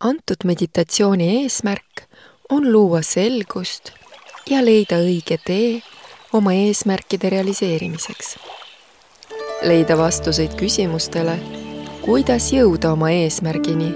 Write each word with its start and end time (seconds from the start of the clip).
antud 0.00 0.44
meditatsiooni 0.44 1.42
eesmärk 1.42 2.02
on 2.48 2.72
luua 2.72 3.02
selgust 3.02 3.90
ja 4.50 4.60
leida 4.64 5.00
õige 5.02 5.38
tee 5.46 5.80
oma 6.32 6.52
eesmärkide 6.54 7.30
realiseerimiseks. 7.30 8.36
leida 9.62 9.98
vastuseid 9.98 10.54
küsimustele, 10.54 11.34
kuidas 12.04 12.52
jõuda 12.52 12.92
oma 12.92 13.10
eesmärgini, 13.10 13.90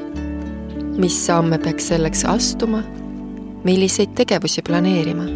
mis 0.98 1.20
samme 1.26 1.58
peaks 1.58 1.88
selleks 1.94 2.24
astuma, 2.24 2.82
milliseid 3.64 4.18
tegevusi 4.18 4.62
planeerima. 4.62 5.30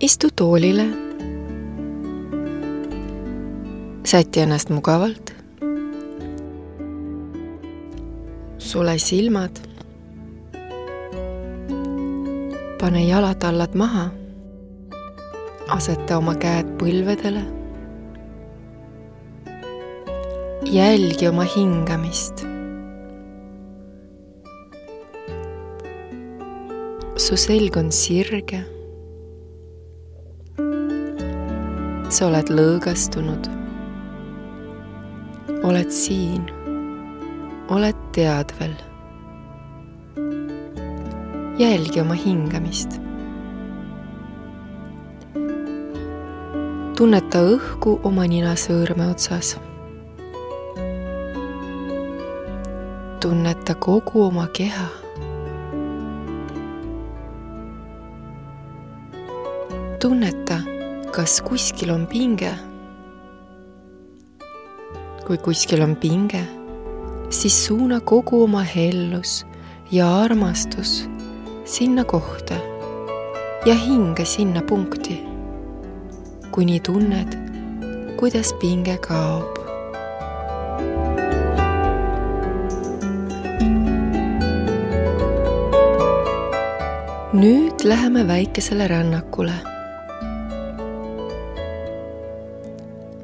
istu 0.00 0.30
toolile. 0.36 0.86
säti 4.06 4.40
ennast 4.40 4.68
mugavalt. 4.70 5.41
Sule 8.72 8.98
silmad 8.98 9.52
pane 12.80 13.02
jalatallad 13.06 13.74
maha. 13.80 14.04
aseta 15.76 16.16
oma 16.20 16.32
käed 16.44 16.70
põlvedele. 16.80 17.42
jälgi 20.76 21.28
oma 21.28 21.44
hingamist. 21.56 22.46
su 27.26 27.36
selg 27.44 27.76
on 27.76 27.92
sirge. 27.92 28.62
sa 32.08 32.26
oled 32.30 32.56
lõõgastunud. 32.56 33.52
oled 35.62 35.90
siin, 36.02 36.61
oled 37.72 37.96
teadvel 38.12 38.74
jälgi 41.58 42.00
oma 42.00 42.14
hingamist. 42.14 43.00
tunneta 46.96 47.40
õhku 47.48 47.96
oma 48.08 48.24
ninasõõrme 48.28 49.08
otsas. 49.10 49.56
tunneta 53.20 53.74
kogu 53.74 54.26
oma 54.26 54.46
keha. 54.52 54.88
tunneta, 60.00 60.58
kas 61.14 61.40
kuskil 61.46 61.94
on 61.94 62.06
pinge. 62.06 62.54
kui 65.26 65.38
kuskil 65.38 65.82
on 65.82 65.96
pinge, 65.96 66.42
siis 67.32 67.66
suuna 67.66 68.00
kogu 68.00 68.42
oma 68.44 68.62
hellus 68.62 69.46
ja 69.90 70.20
armastus 70.20 71.08
sinna 71.64 72.04
kohta 72.04 72.54
ja 73.64 73.74
hinga 73.74 74.24
sinna 74.24 74.62
punkti, 74.62 75.22
kuni 76.50 76.80
tunned, 76.80 77.36
kuidas 78.16 78.54
pinge 78.60 78.98
kaob. 78.98 79.58
nüüd 87.32 87.84
läheme 87.84 88.26
väikesele 88.28 88.88
rännakule. 88.88 89.54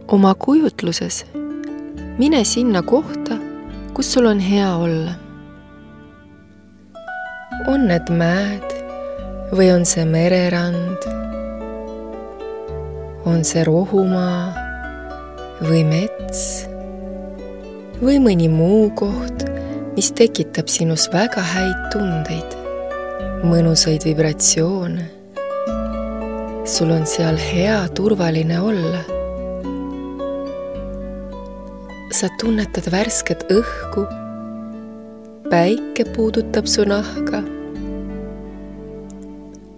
oma 0.09 0.35
kujutluses 0.35 1.27
mine 2.19 2.45
sinna 2.45 2.83
kohta, 2.83 3.48
kus 3.99 4.13
sul 4.13 4.27
on 4.31 4.39
hea 4.39 4.77
olla 4.79 5.13
on 7.67 7.89
need 7.91 8.13
mäed 8.15 8.75
või 9.51 9.73
on 9.75 9.83
see 9.83 10.05
mererand? 10.07 11.03
on 13.27 13.43
see 13.43 13.67
rohumaa 13.67 14.55
või 15.67 15.83
mets 15.91 16.45
või 17.99 18.23
mõni 18.23 18.47
muu 18.47 18.87
koht, 18.95 19.43
mis 19.99 20.15
tekitab 20.15 20.71
sinus 20.71 21.11
väga 21.11 21.43
häid 21.43 21.91
tundeid, 21.91 22.55
mõnusaid 23.43 24.07
vibratsioone. 24.07 25.11
sul 26.63 26.95
on 26.95 27.03
seal 27.03 27.47
hea 27.51 27.83
turvaline 27.99 28.63
olla. 28.63 29.18
Sa 32.19 32.27
tunnetad 32.41 32.89
värsket 32.91 33.45
õhku 33.55 34.03
päike 35.51 36.03
puudutab 36.17 36.67
su 36.67 36.83
nahka 36.89 37.45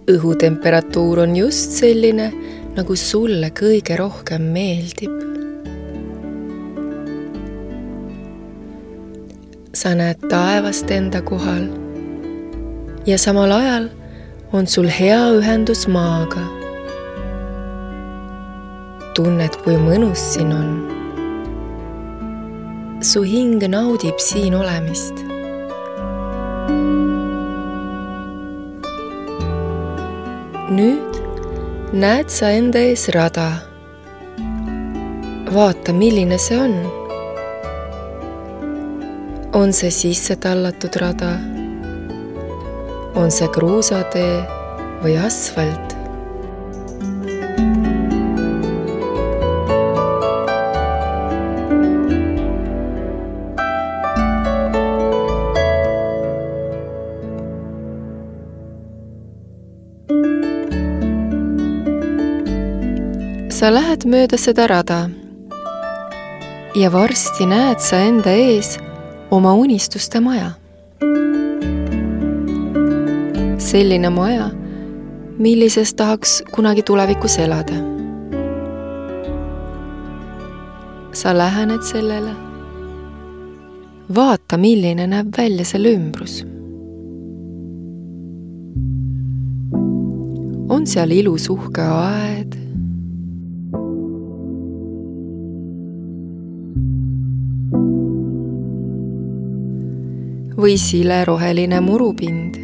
õhutemperatuur 0.09 1.21
on 1.23 1.35
just 1.37 1.77
selline, 1.77 2.31
nagu 2.75 2.95
sulle 2.95 3.51
kõige 3.55 3.99
rohkem 3.99 4.49
meeldib. 4.55 5.19
sa 9.81 9.95
näed 9.97 10.19
taevast 10.29 10.91
enda 10.93 11.21
kohal 11.25 11.63
ja 13.07 13.15
samal 13.17 13.49
ajal 13.55 13.87
on 14.53 14.67
sul 14.67 14.89
hea 14.91 15.21
ühendus 15.37 15.87
maaga. 15.87 16.43
tunned, 19.15 19.55
kui 19.63 19.75
mõnus 19.75 20.21
siin 20.33 20.53
on. 20.53 21.00
Su 23.01 23.23
hing 23.25 23.63
naudib 23.65 24.19
siin 24.21 24.53
olemist 24.53 25.17
nüüd 30.71 31.17
näed 32.03 32.29
sa 32.31 32.51
enda 32.55 32.79
ees 32.79 33.09
rada. 33.15 33.47
vaata, 35.55 35.91
milline 35.93 36.37
see 36.39 36.59
on. 36.65 36.75
on 39.53 39.73
see 39.73 39.91
sisse 39.91 40.35
tallatud 40.45 40.95
rada? 41.01 41.31
on 43.15 43.31
see 43.37 43.49
kruusatee 43.55 44.37
või 45.03 45.17
asfalt? 45.25 46.00
Sa 63.61 63.69
lähed 63.69 64.07
mööda 64.09 64.39
seda 64.41 64.63
rada 64.65 64.95
ja 66.73 66.87
varsti 66.89 67.45
näed 67.45 67.77
sa 67.85 67.99
enda 68.01 68.31
ees 68.33 68.71
oma 69.29 69.51
unistuste 69.53 70.17
maja. 70.17 70.47
selline 73.61 74.09
maja, 74.09 74.47
millises 75.37 75.93
tahaks 75.93 76.39
kunagi 76.55 76.81
tulevikus 76.81 77.37
elada. 77.37 77.77
sa 81.13 81.37
lähened 81.37 81.85
sellele. 81.85 82.33
vaata, 84.15 84.57
milline 84.57 85.05
näeb 85.07 85.37
välja 85.37 85.65
selle 85.65 85.93
ümbrus. 85.99 86.41
on 90.69 90.87
seal 90.87 91.11
ilus 91.11 91.49
uhke 91.49 91.85
aed 91.85 92.60
või 100.61 100.77
sileroheline 100.77 101.81
murupind. 101.81 102.59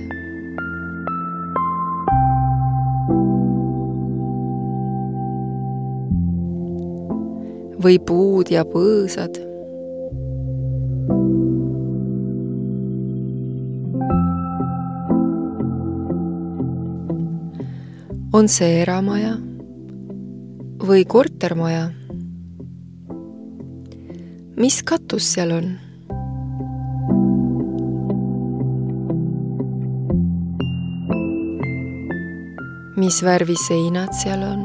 või 7.77 7.99
puud 8.01 8.49
ja 8.51 8.65
põõsad. 8.67 9.38
on 18.38 18.49
see 18.51 18.81
eramaja 18.83 19.38
või 20.83 21.05
kortermaja? 21.09 21.88
mis 24.57 24.81
katus 24.83 25.33
seal 25.33 25.53
on? 25.55 25.86
Mis 33.07 33.24
värvi 33.24 33.56
seinad 33.56 34.12
seal 34.12 34.42
on. 34.44 34.63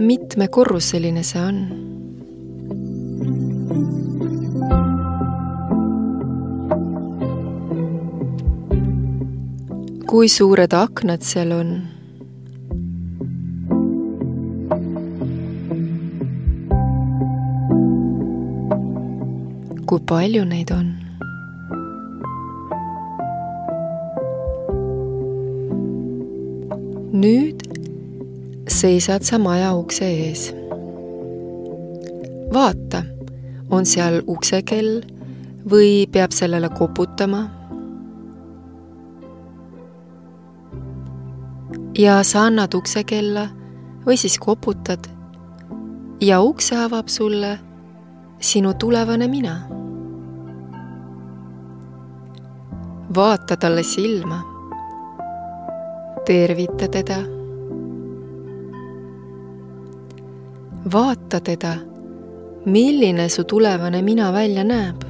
mitmekorruseline 0.00 1.22
see 1.30 1.42
on? 1.44 1.58
kui 10.08 10.28
suured 10.36 10.72
aknad 10.72 11.20
seal 11.32 11.52
on? 11.52 11.74
kui 19.84 20.00
palju 20.14 20.48
neid 20.54 20.72
on? 20.78 20.97
Nüüd 27.18 27.62
seisad 28.70 29.24
sa 29.26 29.38
maja 29.42 29.72
ukse 29.74 30.06
ees. 30.06 30.42
vaata, 32.54 33.02
on 33.70 33.86
seal 33.86 34.20
uksekell 34.26 35.00
või 35.70 36.06
peab 36.12 36.32
sellele 36.32 36.70
koputama. 36.70 37.48
ja 41.98 42.20
sa 42.22 42.44
annad 42.46 42.74
uksekella 42.78 43.48
või 44.06 44.16
siis 44.16 44.38
koputad 44.38 45.08
ja 46.22 46.38
ukse 46.40 46.76
avab 46.78 47.08
sulle 47.10 47.58
sinu 48.38 48.74
tulevane 48.74 49.28
mina. 49.28 49.56
vaata 53.16 53.56
talle 53.56 53.82
silma 53.82 54.57
tervita 56.28 56.88
teda. 56.88 57.16
vaata 60.92 61.40
teda, 61.40 61.72
milline 62.64 63.28
su 63.28 63.44
tulevane 63.44 64.02
mina 64.02 64.32
välja 64.32 64.64
näeb. 64.64 65.04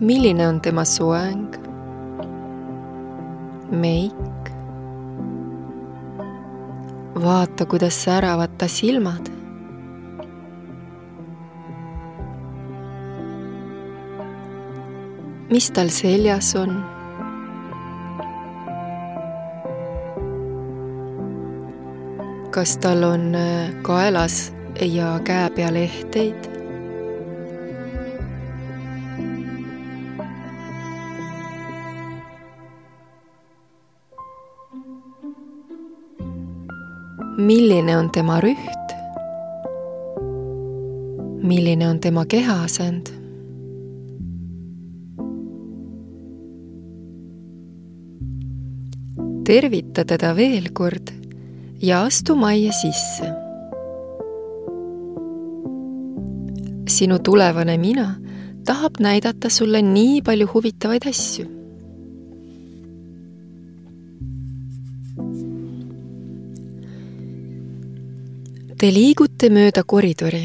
milline 0.00 0.48
on 0.48 0.60
tema 0.60 0.84
soeng, 0.84 1.52
meik. 3.70 4.42
vaata, 7.24 7.66
kuidas 7.66 8.04
säravad 8.04 8.56
ta 8.58 8.68
silmad. 8.68 9.28
mis 15.50 15.70
tal 15.70 15.88
seljas 15.88 16.54
on 16.56 16.95
kas 22.56 22.78
tal 22.80 23.02
on 23.04 23.34
äh, 23.34 23.68
kaelas 23.84 24.52
ja 24.80 25.20
käe 25.24 25.50
peal 25.52 25.76
ehteid? 25.76 26.46
milline 37.36 37.98
on 37.98 38.08
tema 38.10 38.40
rüht? 38.40 38.96
milline 41.42 41.88
on 41.88 42.00
tema 42.00 42.24
kehaasend? 42.24 43.12
tervita 49.44 50.08
teda 50.08 50.32
veel 50.36 50.72
kord 50.72 51.15
ja 51.82 52.04
astu 52.04 52.36
majja 52.36 52.72
sisse. 52.72 53.32
sinu 56.88 57.18
tulevane 57.18 57.76
mina 57.78 58.14
tahab 58.64 59.00
näidata 59.00 59.50
sulle 59.50 59.82
nii 59.82 60.22
palju 60.22 60.46
huvitavaid 60.54 61.06
asju. 61.08 61.46
Te 68.76 68.90
liigute 68.92 69.50
mööda 69.50 69.82
koridori 69.82 70.44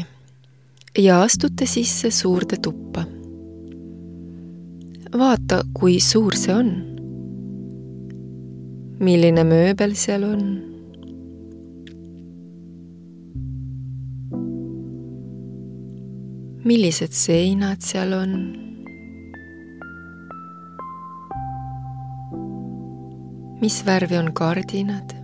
ja 0.98 1.22
astute 1.22 1.66
sisse 1.66 2.10
suurde 2.10 2.56
tuppa. 2.62 3.04
vaata, 5.18 5.62
kui 5.74 6.00
suur 6.00 6.36
see 6.36 6.54
on. 6.54 6.74
milline 9.00 9.44
mööbel 9.44 9.96
seal 9.96 10.24
on 10.24 10.71
millised 16.64 17.12
seinad 17.12 17.82
seal 17.82 18.12
on. 18.12 18.34
mis 23.60 23.86
värvi 23.86 24.18
on 24.18 24.32
kardinad? 24.34 25.14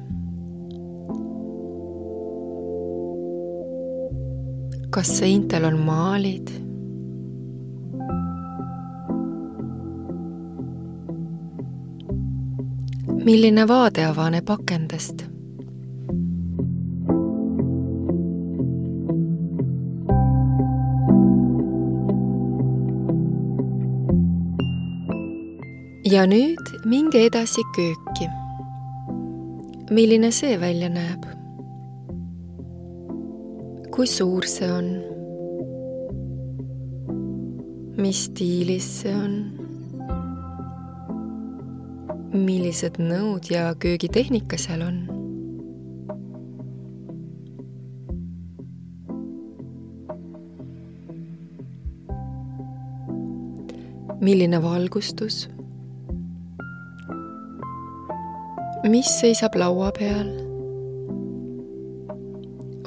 kas 4.90 5.19
seintel 5.19 5.64
on 5.64 5.79
maalid? 5.79 6.50
milline 13.25 13.69
vaade 13.69 14.05
avaneb 14.06 14.50
akendest 14.50 15.27
ja 26.08 26.22
nüüd 26.25 26.70
minge 26.88 27.20
edasi 27.26 27.62
kööki. 27.76 28.28
milline 29.90 30.31
see 30.32 30.56
välja 30.60 30.88
näeb? 30.88 31.26
kui 33.93 34.06
suur 34.08 34.46
see 34.49 34.70
on? 34.72 34.88
mis 37.99 38.22
stiilis 38.28 38.88
see 39.02 39.12
on? 39.12 39.37
millised 42.32 42.96
nõud 43.02 43.50
ja 43.52 43.75
köögitehnika 43.75 44.56
seal 44.56 44.87
on? 44.88 45.04
milline 54.25 54.62
valgustus 54.62 55.44
mis 58.88 59.09
seisab 59.21 59.57
laua 59.61 59.90
peal? 59.92 60.28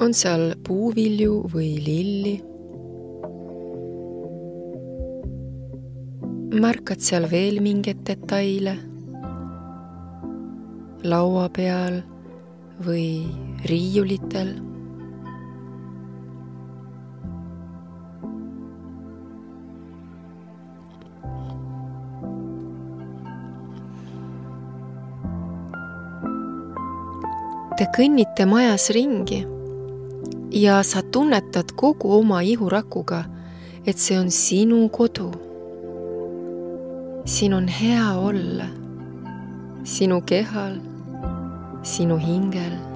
on 0.02 0.14
seal 0.18 0.56
puuvilju 0.66 1.34
või 1.52 1.68
lilli? 1.86 2.34
märkad 6.64 7.04
seal 7.06 7.28
veel 7.30 7.62
mingeid 7.62 8.02
detaile? 8.08 8.74
laua 11.06 11.46
peal 11.54 12.02
või 12.82 13.06
riiulitel 13.70 14.56
kõnnite 27.92 28.46
majas 28.48 28.90
ringi. 28.94 29.42
Ja 30.52 30.82
sa 30.84 31.02
tunnetad 31.02 31.72
kogu 31.76 32.12
oma 32.18 32.42
ihurakuga, 32.44 33.24
et 33.86 33.98
see 33.98 34.18
on 34.18 34.30
sinu 34.30 34.88
kodu. 34.88 35.32
siin 37.24 37.54
on 37.54 37.68
hea 37.68 38.18
olla, 38.18 38.66
sinu 39.84 40.20
kehal, 40.26 40.80
sinu 41.82 42.16
hingel 42.18 42.91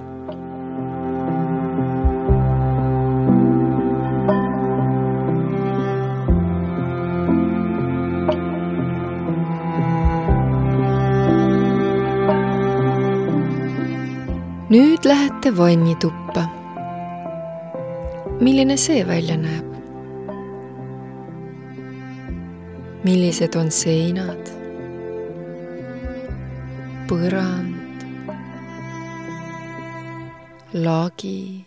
nüüd 14.69 15.05
lähete 15.05 15.57
vannituppa. 15.57 16.43
milline 18.41 18.77
see 18.77 19.07
välja 19.07 19.37
näeb? 19.37 19.65
millised 23.03 23.55
on 23.55 23.71
seinad, 23.71 24.51
põrand, 27.07 28.05
lagi. 30.73 31.65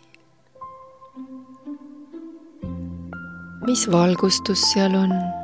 mis 3.65 3.87
valgustus 3.91 4.61
seal 4.73 4.95
on? 4.95 5.40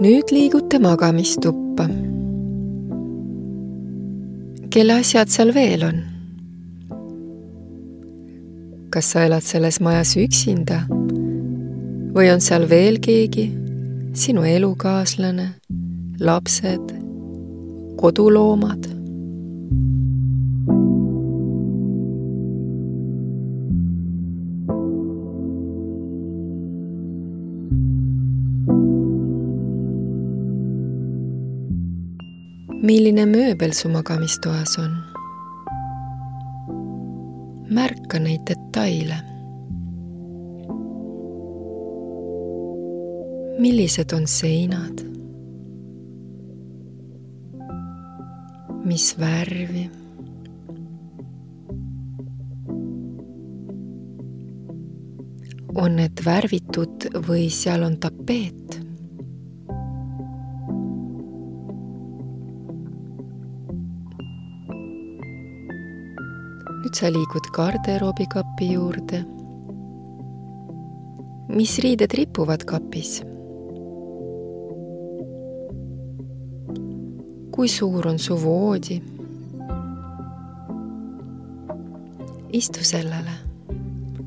Nüüd 0.00 0.32
liigute 0.32 0.78
magamistuppa. 0.78 1.84
kelle 4.70 4.94
asjad 4.94 5.28
seal 5.28 5.50
veel 5.54 5.82
on? 5.84 5.98
kas 8.90 9.10
sa 9.12 9.26
elad 9.26 9.44
selles 9.44 9.80
majas 9.84 10.14
üksinda 10.16 10.78
või 12.16 12.30
on 12.32 12.40
seal 12.40 12.64
veel 12.70 12.96
keegi, 13.04 13.44
sinu 14.16 14.46
elukaaslane, 14.48 15.50
lapsed, 16.20 16.96
koduloomad? 18.00 18.99
Milline 32.90 33.22
mööbel 33.22 33.70
su 33.70 33.86
magamistoas 33.86 34.72
on? 34.82 34.94
märka 37.70 38.18
neid 38.18 38.42
detaile. 38.48 39.18
millised 43.62 44.16
on 44.16 44.26
seinad? 44.26 45.04
mis 48.90 49.06
värvi? 49.22 49.86
on 55.78 56.00
need 56.02 56.26
värvitud 56.26 57.12
või 57.30 57.46
seal 57.54 57.86
on 57.86 58.00
tapeet? 58.02 58.79
Nüüd 66.90 66.98
sa 66.98 67.08
liigud 67.12 67.46
garderoobikapi 67.54 68.72
juurde. 68.72 69.24
mis 71.48 71.78
riided 71.78 72.10
ripuvad 72.14 72.64
kapis? 72.66 73.22
kui 77.54 77.68
suur 77.68 78.08
on 78.08 78.18
su 78.18 78.34
voodi? 78.34 79.02
istu 82.52 82.82
sellele, 82.84 83.38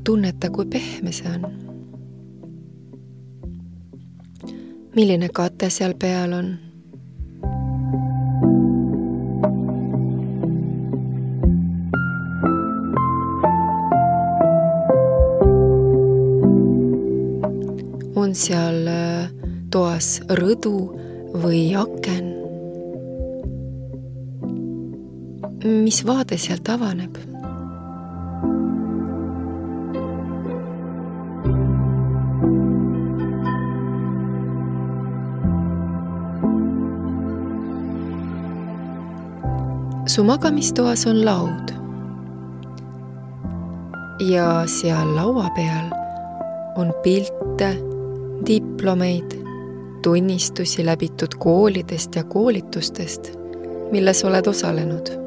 tunneta, 0.04 0.50
kui 0.50 0.64
pehme 0.64 1.12
see 1.12 1.28
on. 1.28 1.44
milline 4.96 5.28
kate 5.28 5.70
seal 5.70 5.92
peal 5.94 6.32
on 6.32 6.63
on 18.34 18.38
seal 18.42 18.88
äh, 18.90 19.30
toas 19.70 20.18
rõdu 20.26 20.90
või 21.38 21.70
aken. 21.78 22.32
mis 25.64 26.02
vaade 26.04 26.36
sealt 26.36 26.68
avaneb? 26.68 27.14
su 40.06 40.22
magamistoas 40.22 41.06
on 41.06 41.24
laud 41.24 41.72
ja 44.26 44.66
seal 44.66 45.16
laua 45.16 45.48
peal 45.56 45.90
on 46.76 46.92
pilte 47.02 47.93
diplomeid, 48.46 49.30
tunnistusi 50.02 50.86
läbitud 50.86 51.34
koolidest 51.38 52.16
ja 52.16 52.24
koolitustest, 52.24 53.32
milles 53.90 54.24
oled 54.24 54.46
osalenud. 54.46 55.24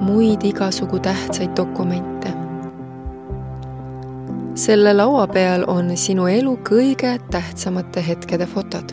muid 0.00 0.42
igasugu 0.42 0.98
tähtsaid 0.98 1.50
dokumente. 1.56 2.32
selle 4.54 4.94
laua 4.94 5.26
peal 5.26 5.64
on 5.66 5.96
sinu 5.96 6.26
elu 6.26 6.58
kõige 6.68 7.18
tähtsamate 7.30 8.04
hetkede 8.06 8.46
fotod. 8.46 8.92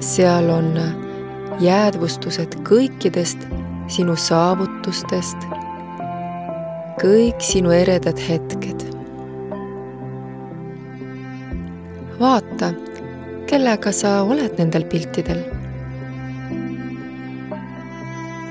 seal 0.00 0.50
on 0.50 0.78
jäädvustused 1.60 2.54
kõikidest 2.68 3.38
sinu 3.86 4.16
saavutustest 4.16 5.61
kõik 7.02 7.42
sinu 7.42 7.72
eredad 7.74 8.18
hetked. 8.22 8.84
vaata, 12.22 12.68
kellega 13.50 13.90
sa 13.90 14.20
oled 14.22 14.54
nendel 14.58 14.86
piltidel. 14.86 15.42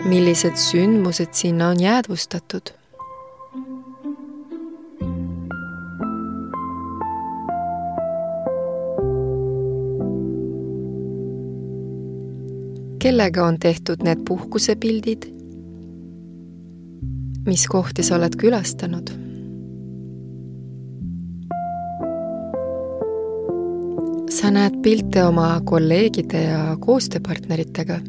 millised 0.05 0.57
sündmused 0.57 1.31
sinna 1.37 1.69
on 1.69 1.79
jäädvustatud 1.79 2.73
kellega 12.99 13.45
on 13.45 13.59
tehtud 13.59 14.03
need 14.03 14.25
puhkusepildid 14.27 15.40
mis 17.45 17.65
kohti 17.67 18.03
sa 18.03 18.15
oled 18.19 18.37
külastanud? 18.37 19.11
sa 24.31 24.47
näed 24.49 24.77
pilte 24.81 25.25
oma 25.27 25.59
kolleegide 25.67 26.39
ja 26.41 26.61
koostööpartneritega. 26.81 27.99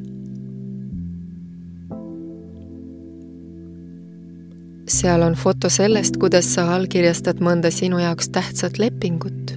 seal 4.92 5.22
on 5.24 5.34
foto 5.34 5.70
sellest, 5.72 6.16
kuidas 6.20 6.46
sa 6.54 6.68
allkirjastad 6.76 7.40
mõnda 7.42 7.72
sinu 7.74 7.98
jaoks 7.98 8.28
tähtsat 8.30 8.78
lepingut 8.78 9.56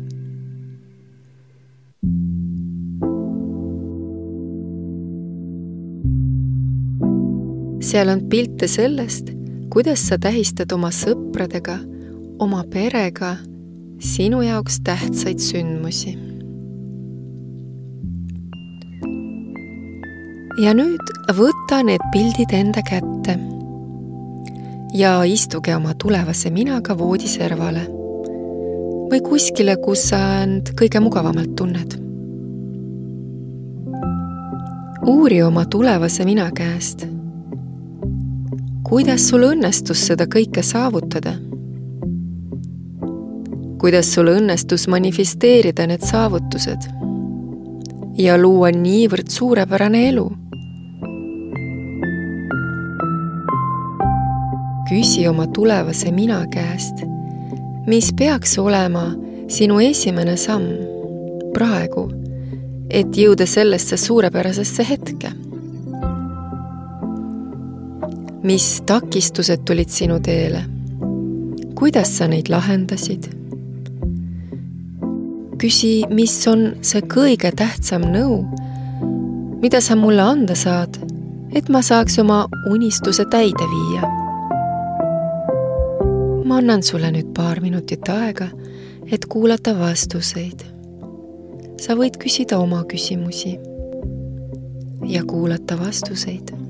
seal 7.85 8.09
on 8.09 8.21
pilte 8.29 8.67
sellest, 8.67 9.34
kuidas 9.75 10.05
sa 10.07 10.15
tähistad 10.15 10.71
oma 10.71 10.87
sõpradega, 10.87 11.73
oma 12.39 12.61
perega 12.71 13.33
sinu 13.99 14.37
jaoks 14.45 14.77
tähtsaid 14.87 15.41
sündmusi. 15.43 16.13
ja 20.63 20.71
nüüd 20.71 21.09
võta 21.35 21.81
need 21.83 21.99
pildid 22.13 22.53
enda 22.55 22.79
kätte 22.87 23.35
ja 24.95 25.11
istuge 25.27 25.75
oma 25.75 25.91
tulevase 25.99 26.47
minaga 26.55 26.95
voodiservale 26.95 27.83
või 29.11 29.19
kuskile, 29.27 29.75
kus 29.83 30.05
sa 30.13 30.21
end 30.45 30.71
kõige 30.79 31.03
mugavamalt 31.03 31.51
tunned. 31.59 31.99
uuri 35.03 35.43
oma 35.43 35.65
tulevase 35.65 36.23
mina 36.25 36.47
käest 36.55 37.05
kuidas 38.85 39.29
sul 39.29 39.41
õnnestus 39.47 40.03
seda 40.05 40.27
kõike 40.29 40.61
saavutada? 40.63 41.33
kuidas 43.81 44.07
sul 44.13 44.29
õnnestus 44.31 44.85
manifesteerida 44.89 45.85
need 45.89 46.05
saavutused 46.05 46.85
ja 48.17 48.37
luua 48.37 48.69
niivõrd 48.73 49.31
suurepärane 49.33 50.03
elu? 50.09 50.25
küsi 54.89 55.25
oma 55.27 55.47
tulevase 55.49 56.11
mina 56.13 56.43
käest, 56.53 57.01
mis 57.89 58.11
peaks 58.13 58.53
olema 58.61 59.07
sinu 59.49 59.79
esimene 59.81 60.37
samm 60.37 60.69
praegu, 61.57 62.05
et 62.89 63.17
jõuda 63.17 63.49
sellesse 63.49 63.97
suurepärasesse 63.97 64.85
hetke 64.85 65.33
mis 68.45 68.81
takistused 68.85 69.57
tulid 69.65 69.89
sinu 69.89 70.19
teele? 70.19 70.61
kuidas 71.75 72.17
sa 72.17 72.27
neid 72.29 72.49
lahendasid? 72.49 73.25
küsi, 75.57 76.03
mis 76.13 76.35
on 76.47 76.75
see 76.85 77.01
kõige 77.09 77.49
tähtsam 77.57 78.05
nõu, 78.13 78.43
mida 79.63 79.81
sa 79.81 79.97
mulle 79.97 80.21
anda 80.21 80.53
saad, 80.55 80.99
et 81.57 81.71
ma 81.73 81.81
saaks 81.81 82.19
oma 82.21 82.43
unistuse 82.69 83.25
täide 83.33 83.65
viia. 83.71 84.09
ma 86.45 86.59
annan 86.61 86.83
sulle 86.85 87.09
nüüd 87.15 87.31
paar 87.33 87.63
minutit 87.65 88.09
aega, 88.13 88.51
et 89.11 89.25
kuulata 89.25 89.73
vastuseid. 89.79 90.61
sa 91.81 91.97
võid 91.97 92.21
küsida 92.21 92.61
oma 92.61 92.83
küsimusi 92.83 93.55
ja 95.09 95.25
kuulata 95.25 95.79
vastuseid 95.81 96.64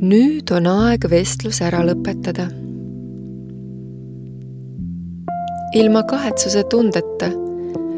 nüüd 0.00 0.48
on 0.56 0.66
aeg 0.66 1.04
vestlus 1.12 1.60
ära 1.60 1.84
lõpetada. 1.84 2.48
ilma 5.70 6.00
kahetsuse 6.02 6.64
tundeta, 6.66 7.28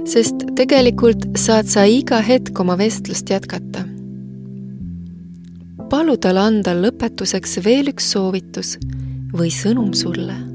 sest 0.04 0.42
tegelikult 0.59 1.25
saad 1.40 1.71
sa 1.73 1.87
iga 1.88 2.18
hetk 2.21 2.61
oma 2.61 2.76
vestlust 2.76 3.31
jätkata. 3.33 3.87
palu 5.90 6.16
tal 6.16 6.37
anda 6.37 6.74
lõpetuseks 6.74 7.61
veel 7.64 7.88
üks 7.94 8.12
soovitus 8.12 8.79
või 9.33 9.48
sõnum 9.48 9.94
sulle 9.94 10.52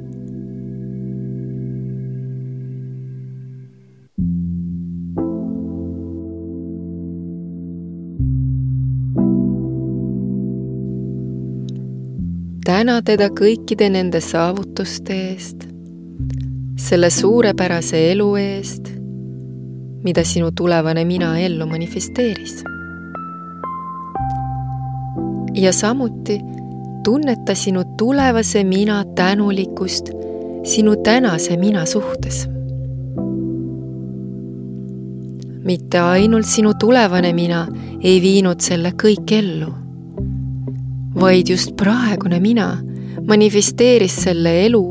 täna 12.67 12.97
teda 12.99 13.30
kõikide 13.32 13.88
nende 13.88 14.19
saavutuste 14.19 15.15
eest, 15.30 15.62
selle 16.75 17.08
suurepärase 17.15 18.01
elu 18.12 18.25
eest, 18.41 18.89
mida 20.03 20.25
sinu 20.27 20.49
tulevane 20.51 21.06
mina 21.08 21.38
ellu 21.39 21.67
manifesteeris. 21.69 22.63
ja 25.58 25.71
samuti 25.73 26.39
tunneta 27.03 27.56
sinu 27.56 27.84
tulevase 27.97 28.63
mina 28.63 29.06
tänulikkust 29.15 30.12
sinu 30.63 30.95
tänase 31.03 31.58
mina 31.58 31.86
suhtes. 31.86 32.49
mitte 35.63 35.99
ainult 35.99 36.45
sinu 36.45 36.73
tulevane 36.80 37.34
mina 37.34 37.67
ei 38.03 38.21
viinud 38.21 38.60
selle 38.60 38.91
kõik 39.03 39.32
ellu 39.32 39.87
vaid 41.19 41.49
just 41.49 41.75
praegune 41.77 42.39
mina 42.39 42.77
manifesteeris 43.27 44.15
selle 44.23 44.51
elu 44.65 44.84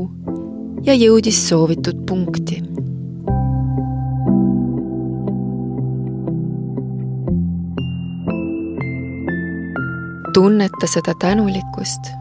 ja 0.85 0.95
jõudis 0.95 1.39
soovitud 1.49 2.05
punkti. 2.07 2.63
tunneta 10.33 10.87
seda 10.87 11.15
tänulikkust. 11.19 12.11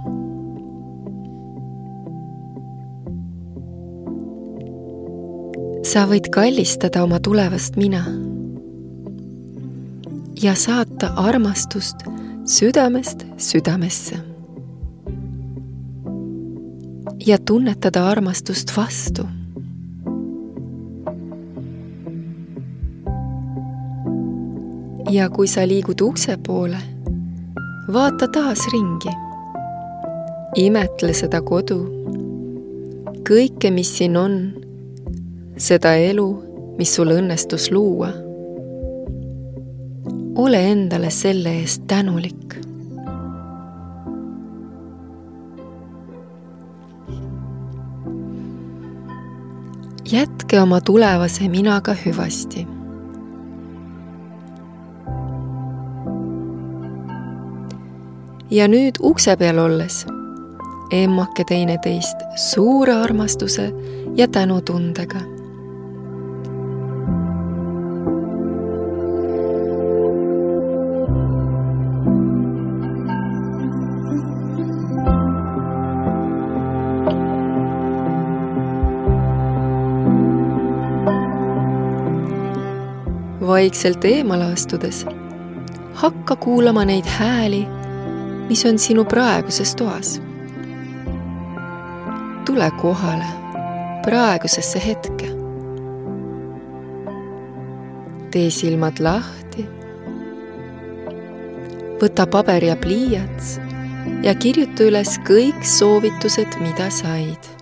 sa 5.86 6.06
võid 6.08 6.30
kallistada 6.32 7.02
oma 7.04 7.20
tulevast 7.20 7.76
mina 7.76 8.02
ja 10.42 10.54
saata 10.54 11.12
armastust 11.16 12.02
südamest 12.46 13.26
südamesse. 13.36 14.16
ja 17.26 17.38
tunnetada 17.38 18.08
armastust 18.08 18.76
vastu. 18.76 19.22
ja 25.10 25.30
kui 25.30 25.46
sa 25.46 25.68
liigud 25.68 26.00
ukse 26.00 26.36
poole, 26.46 26.78
vaata 27.92 28.28
taas 28.28 28.60
ringi. 28.72 29.10
imetle 30.56 31.14
seda 31.14 31.40
kodu, 31.40 31.80
kõike, 33.28 33.70
mis 33.70 33.90
siin 33.98 34.16
on, 34.16 34.38
seda 35.56 35.96
elu, 35.96 36.28
mis 36.78 36.94
sul 36.94 37.10
õnnestus 37.10 37.70
luua 37.70 38.25
ole 40.36 40.70
endale 40.70 41.10
selle 41.10 41.48
eest 41.48 41.82
tänulik. 41.86 42.54
jätke 50.12 50.60
oma 50.60 50.80
tulevase 50.80 51.48
minaga 51.48 51.94
hüvasti. 52.06 52.66
ja 58.50 58.68
nüüd 58.68 59.00
ukse 59.02 59.36
peal 59.36 59.58
olles 59.58 60.06
emmake 60.92 61.44
teineteist 61.44 62.22
suure 62.36 62.92
armastuse 62.92 63.72
ja 64.16 64.28
tänutundega 64.28 65.35
vaikselt 83.56 84.04
eemale 84.04 84.44
astudes 84.52 85.06
hakka 85.96 86.36
kuulama 86.36 86.84
neid 86.84 87.06
hääli, 87.08 87.62
mis 88.48 88.64
on 88.68 88.78
sinu 88.78 89.04
praeguses 89.04 89.76
toas. 89.76 90.22
tule 92.44 92.70
kohale 92.80 93.24
praegusesse 94.02 94.82
hetke. 94.86 95.28
tee 98.30 98.50
silmad 98.50 99.00
lahti. 99.00 99.66
võta 102.02 102.26
paber 102.26 102.64
ja 102.64 102.76
pliiats 102.76 103.60
ja 104.22 104.34
kirjuta 104.34 104.90
üles 104.90 105.16
kõik 105.28 105.64
soovitused, 105.64 106.60
mida 106.60 106.90
said. 106.90 107.52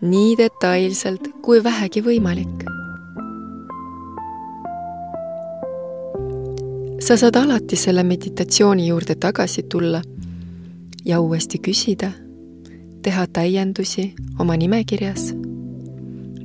nii 0.00 0.34
detailselt 0.42 1.30
kui 1.42 1.62
vähegi 1.64 2.02
võimalik 2.02 2.75
sa 7.06 7.14
saad 7.16 7.36
alati 7.36 7.76
selle 7.76 8.02
meditatsiooni 8.02 8.88
juurde 8.88 9.14
tagasi 9.14 9.62
tulla 9.62 10.00
ja 11.04 11.20
uuesti 11.20 11.60
küsida, 11.62 12.10
teha 13.02 13.26
täiendusi 13.26 14.08
oma 14.42 14.56
nimekirjas, 14.58 15.28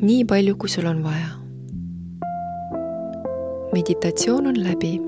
nii 0.01 0.21
palju, 0.29 0.55
kui 0.61 0.69
sul 0.69 0.85
on 0.85 1.03
vaja. 1.03 1.33
meditatsioon 3.73 4.47
on 4.47 4.63
läbi. 4.63 4.99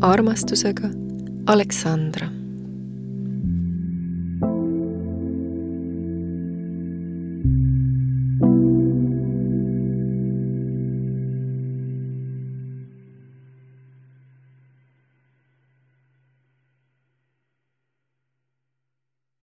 armastusega, 0.00 0.88
Aleksandra 1.46 2.41